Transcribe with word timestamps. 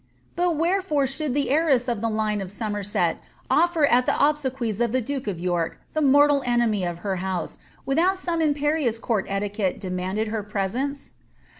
But 0.35 0.55
where 0.55 0.81
fore 0.81 1.05
should 1.05 1.35
the 1.35 1.51
heiress 1.51 1.87
of 1.87 2.01
the 2.01 2.09
line 2.09 2.41
of 2.41 2.49
Somerset 2.51 3.21
ofier 3.51 3.85
at 3.87 4.07
the 4.07 4.17
obsequies 4.19 4.81
of 4.81 4.93
the 4.93 4.99
duke 4.99 5.27
of 5.27 5.39
York, 5.39 5.77
the 5.93 6.01
mortal 6.01 6.41
enemy 6.43 6.83
of 6.83 7.03
her 7.05 7.17
house, 7.17 7.59
without 7.85 8.17
some 8.17 8.41
im 8.41 8.55
perious 8.55 8.97
court 8.99 9.27
etiquette 9.29 9.79
demanded 9.79 10.29
her 10.29 10.41
presence 10.41 11.13